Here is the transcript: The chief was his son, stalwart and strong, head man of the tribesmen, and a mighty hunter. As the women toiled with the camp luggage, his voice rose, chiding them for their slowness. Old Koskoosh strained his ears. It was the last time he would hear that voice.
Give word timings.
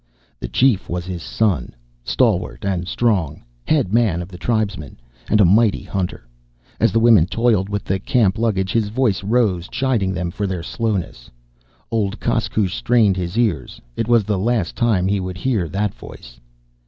The 0.39 0.47
chief 0.47 0.89
was 0.89 1.05
his 1.05 1.21
son, 1.21 1.75
stalwart 2.03 2.65
and 2.65 2.87
strong, 2.87 3.43
head 3.67 3.93
man 3.93 4.19
of 4.23 4.29
the 4.29 4.37
tribesmen, 4.39 4.97
and 5.29 5.39
a 5.39 5.45
mighty 5.45 5.83
hunter. 5.83 6.27
As 6.79 6.91
the 6.91 6.99
women 6.99 7.27
toiled 7.27 7.69
with 7.69 7.83
the 7.83 7.99
camp 7.99 8.39
luggage, 8.39 8.71
his 8.71 8.89
voice 8.89 9.23
rose, 9.23 9.67
chiding 9.67 10.11
them 10.15 10.31
for 10.31 10.47
their 10.47 10.63
slowness. 10.63 11.29
Old 11.91 12.19
Koskoosh 12.19 12.73
strained 12.73 13.15
his 13.15 13.37
ears. 13.37 13.79
It 13.95 14.07
was 14.07 14.23
the 14.23 14.39
last 14.39 14.75
time 14.75 15.07
he 15.07 15.19
would 15.19 15.37
hear 15.37 15.69
that 15.69 15.93
voice. 15.93 16.39